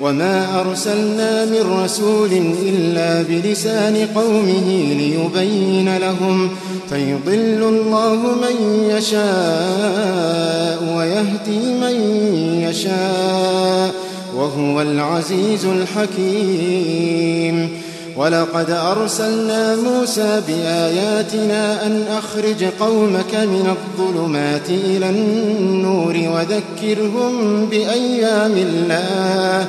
[0.00, 2.30] وما أرسلنا من رسول
[2.62, 6.50] إلا بلسان قومه ليبين لهم
[6.90, 11.96] فيضل الله من يشاء ويهدي من
[12.68, 13.94] يشاء
[14.36, 17.18] وهو العزيز الحكيم
[18.16, 29.68] ولقد أرسلنا موسى بآياتنا أن أخرج قومك من الظلمات إلى النور وذكرهم بأيام الله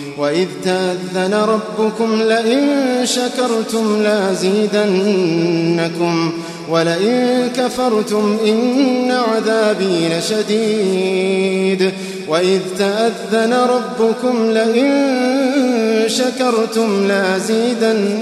[0.17, 2.69] وإذ تأذن ربكم لئن
[3.03, 5.41] شكرتم لازيدنكم
[6.69, 11.91] ولئن كفرتم إن عذابي لشديد
[12.27, 15.21] وإذ تأذن ربكم لئن
[16.07, 18.21] شكرتم لازيدنكم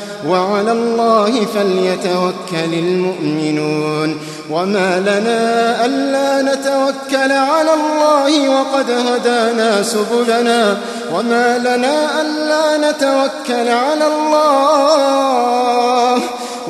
[0.27, 4.17] وعلى الله فليتوكل المؤمنون
[4.49, 10.77] وما لنا ألا نتوكل على الله وقد هدانا سبلنا
[11.13, 16.21] وما لنا ألا نتوكل على الله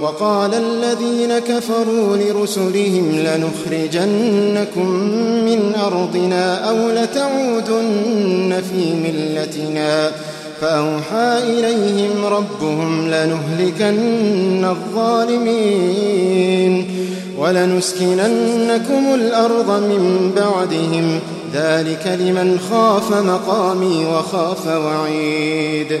[0.00, 4.88] وقال الذين كفروا لرسلهم لنخرجنكم
[5.44, 10.10] من أرضنا أو لتعودن في ملتنا.
[10.60, 15.98] فأوحى إليهم ربهم لنهلكن الظالمين
[17.38, 21.20] ولنسكننكم الأرض من بعدهم.
[21.54, 26.00] ذلك لمن خاف مقامي وخاف وعيد.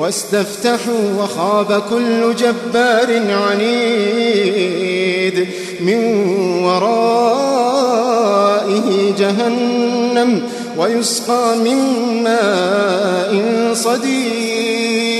[0.00, 4.66] واستفتحوا وخاب كل جبار عنيد
[5.80, 5.98] من
[6.64, 8.08] ورائه
[9.18, 10.42] جهنم
[10.78, 11.76] ويسقى من
[12.24, 13.32] ماء
[13.74, 15.19] صديد.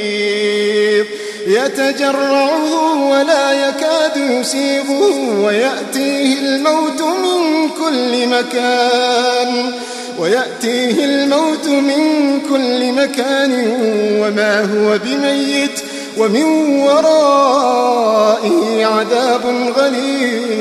[1.51, 9.71] يتجرعه ولا يكاد يسيغه ويأتيه الموت من كل مكان.
[10.19, 13.51] ويأتيه الموت من كل مكان
[14.19, 15.79] وما هو بميت
[16.17, 16.43] ومن
[16.79, 20.51] ورائه عذاب غليظ.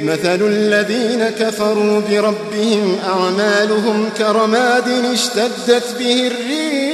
[0.00, 6.93] مثل الذين كفروا بربهم أعمالهم كرماد اشتدت به الريح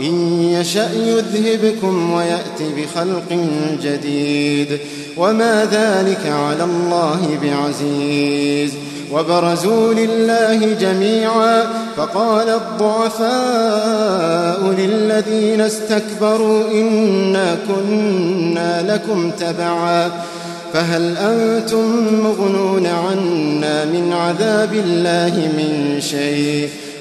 [0.00, 3.48] إن يشأ يذهبكم ويأت بخلق
[3.82, 4.78] جديد.
[5.16, 8.72] وما ذلك على الله بعزيز.
[9.12, 11.62] وبرزوا لله جميعا.
[11.96, 20.10] فقال الضعفاء للذين استكبروا إنا كنا لكم تبعا.
[20.72, 26.68] فهل أنتم مغنون عنا من عذاب الله من شيء؟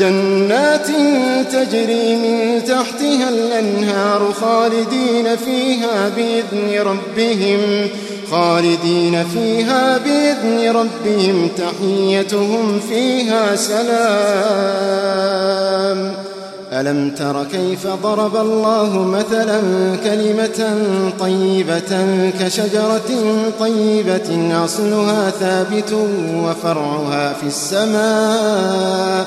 [0.00, 0.86] جنات
[1.52, 7.88] تجري من تحتها الأنهار خالدين فيها بإذن ربهم
[8.30, 13.90] خالدين فيها بإذن ربهم تحيتهم فيها سلام.
[16.72, 19.60] ألم تر كيف ضرب الله مثلا
[20.04, 20.76] كلمة
[21.20, 22.06] طيبة
[22.40, 23.10] كشجرة
[23.60, 25.92] طيبة أصلها ثابت
[26.34, 29.26] وفرعها في السماء.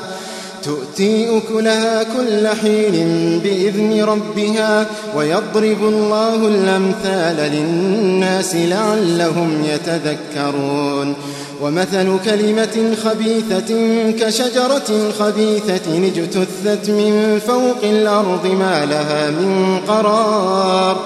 [0.64, 11.16] تؤتي أكلها كل حين بإذن ربها ويضرب الله الأمثال للناس لعلهم يتذكرون.
[11.62, 13.72] ومثل كلمة خبيثة
[14.12, 20.98] كشجرة خبيثة اجتثت من فوق الأرض ما لها من قرار.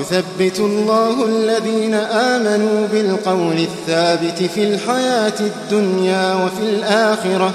[0.00, 7.54] يثبت الله الذين آمنوا بالقول الثابت في الحياة الدنيا وفي الآخرة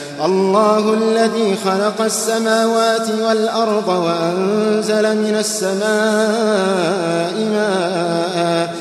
[0.25, 8.75] الله الذي خلق السماوات والأرض وأنزل من السماء ماء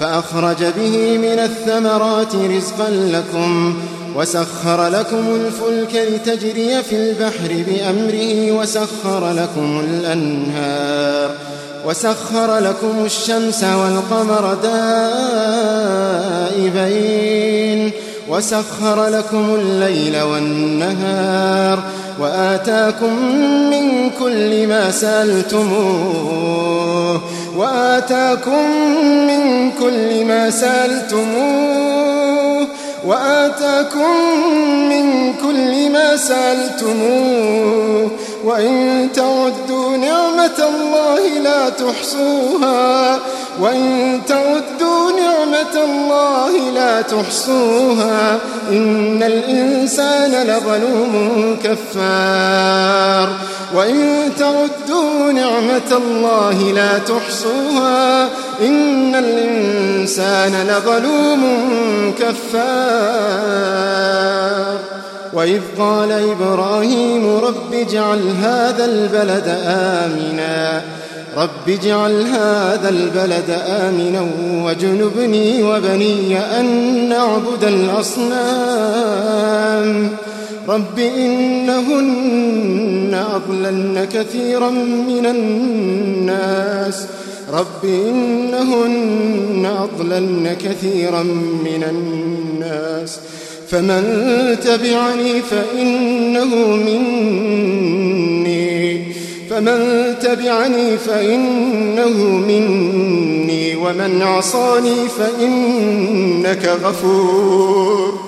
[0.00, 3.74] فأخرج به من الثمرات رزقا لكم
[4.16, 11.30] وسخر لكم الفلك لتجري في البحر بأمره وسخر لكم الأنهار
[11.86, 14.54] وسخر لكم الشمس والقمر
[16.52, 17.71] دائبين
[18.32, 21.78] وسخر لكم الليل والنهار
[22.20, 23.26] وآتاكم
[23.70, 26.42] من كل ما سألتموه
[27.56, 28.70] وآتاكم
[29.26, 31.82] من كل ما سألتموه
[33.06, 34.16] وآتاكم
[34.88, 38.10] من كل ما سألتموه
[38.44, 43.18] وإن تعدوا نعمة الله لا تحصوها
[43.60, 48.38] وإن تعدوا نعمة الله لا تحصوها
[48.70, 53.28] إن الإنسان لظلوم كفار.
[53.74, 58.28] وإن تعدوا نعمة الله لا تحصوها
[58.60, 61.42] إن الإنسان لظلوم
[62.18, 63.52] كفار.
[65.32, 70.82] وإذ قال إبراهيم رب اجعل هذا البلد آمناً.
[71.36, 74.26] رب اجعل هذا البلد آمنا
[74.64, 76.66] واجنبني وبني أن
[77.08, 78.28] نعبد الأصنام.
[80.68, 81.64] رب إنهن
[83.34, 84.70] أضللن كثيرا
[85.08, 87.06] من الناس.
[87.52, 91.22] رب إنهن أضللن كثيرا
[91.64, 93.18] من الناس.
[93.68, 94.02] فمن
[94.64, 98.71] تبعني فإنه مني.
[99.52, 102.18] فمن تبعني فإنه
[102.48, 108.20] مني ومن عصاني فإنك غفور.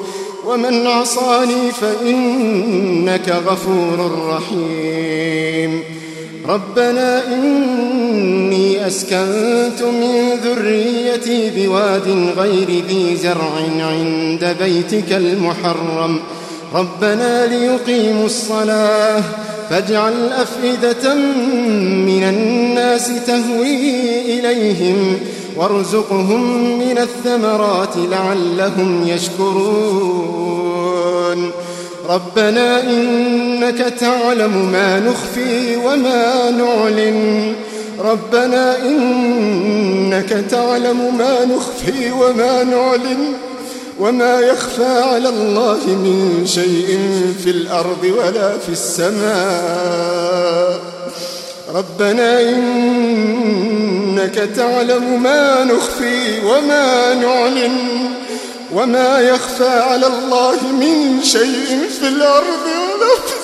[0.46, 5.82] ومن عصاني فإنك غفور رحيم.
[6.48, 16.20] ربنا إني أسكنت من ذريتي بواد غير ذي زرع عند بيتك المحرم.
[16.74, 19.22] ربنا ليقيموا الصلاة.
[19.70, 21.14] فاجعل أفئدة
[22.04, 25.18] من الناس تهوي إليهم
[25.56, 30.54] وارزقهم من الثمرات لعلهم يشكرون.
[32.08, 37.52] ربنا إنك تعلم ما نخفي وما نعلن.
[38.00, 43.32] ربنا إنك تعلم ما نخفي وما نعلن.
[44.00, 46.98] وما يخفى على الله من شيء
[47.44, 50.24] في الأرض ولا في السماء.
[51.74, 57.76] ربنا إنك تعلم ما نخفي وما نعلن
[58.72, 63.43] وما يخفى على الله من شيء في الأرض ولا في السماء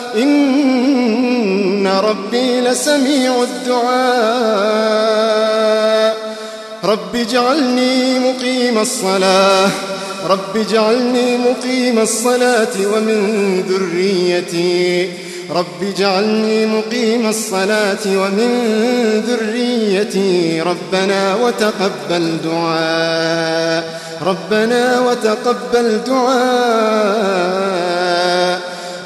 [0.15, 3.91] إن ربي لسميع الدعاء.
[6.83, 9.69] رب اجعلني مقيم الصلاة.
[10.29, 15.09] رب اجعلني مقيم الصلاة ومن ذريتي.
[15.49, 18.51] رب اجعلني مقيم الصلاة ومن
[19.27, 20.61] ذريتي.
[20.61, 24.01] ربنا وتقبل دعاء.
[24.21, 26.31] ربنا وتقبل دعاء.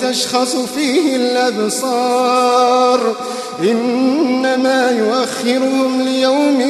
[0.00, 3.00] تشخص فيه الأبصار.
[3.60, 6.62] إنما يؤخرهم ليوم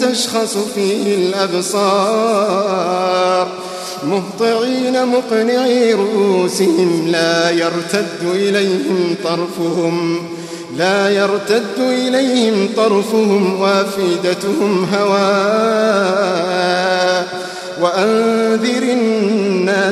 [0.00, 2.68] تشخص فيه الأبصار.
[4.04, 10.18] مهطعين مقنعي رؤوسهم لا يرتد إليهم طرفهم
[10.76, 16.48] لا يرتد إليهم طرفهم وافدتهم هواء.
[17.82, 19.17] وأنذر الناس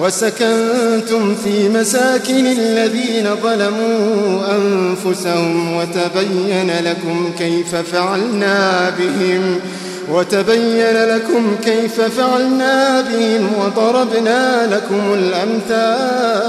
[0.00, 9.60] وسكنتم في مساكن الذين ظلموا أنفسهم وتبين لكم كيف فعلنا بهم
[10.10, 16.48] وتبين لكم كيف فعلنا بهم وضربنا لكم الأمثال.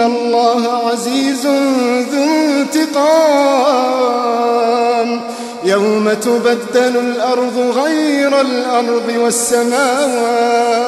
[0.00, 1.46] الله عزيز
[2.12, 2.24] ذو
[3.82, 4.12] انتقام
[5.64, 10.82] يوم تبدل الأرض غير الأرض والسماوات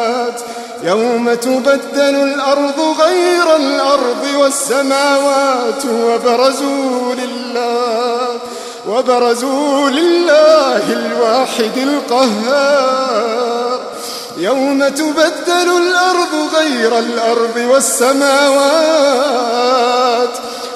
[0.82, 8.28] يوم تبدل الأرض غير الأرض والسماوات وبرزوا لله
[8.88, 13.53] وبرزوا لله الواحد القهار
[14.36, 18.64] يوم تبدل الأرض غير الأرض والسماوات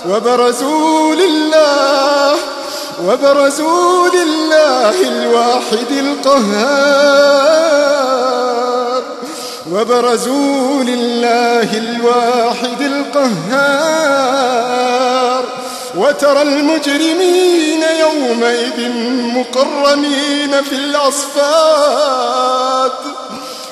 [0.08, 2.36] وبرزوا لله
[3.06, 7.38] وبرزوا لله الواحد القهار.
[9.72, 14.18] وبرزوا لله الواحد القهار.
[15.96, 18.90] وترى المجرمين يومئذ
[19.20, 22.28] مقرنين في الأصفاد.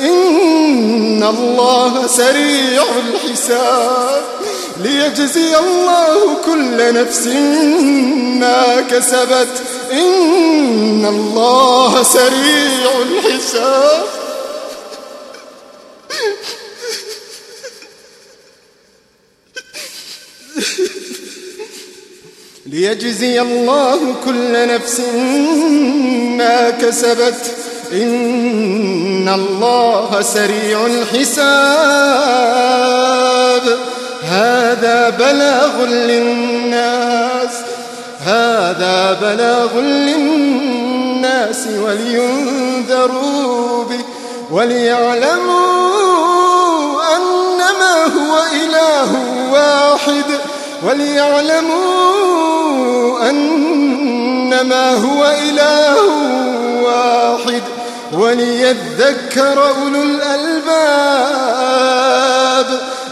[0.00, 4.22] إن الله سريع الحساب
[4.80, 7.26] ليجزي الله كل نفس
[8.40, 9.62] ما كسبت.
[9.92, 14.04] إن الله سريع الحساب.
[22.66, 25.00] ليجزي الله كل نفس
[26.38, 27.54] ما كسبت.
[27.94, 31.44] إن الله سريع الحساب.
[34.28, 37.50] هذا بلاغ للناس
[38.20, 44.04] هذا بلاغ للناس ولينذروا به
[44.50, 45.94] وليعلموا
[47.16, 49.10] أنما هو إله
[49.52, 50.24] واحد
[50.82, 52.24] وليعلموا
[53.30, 56.03] أنما هو إله
[58.14, 61.54] وليذكر أولو الألباب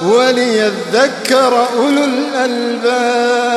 [0.02, 3.52] وليذكر أولو الألباب.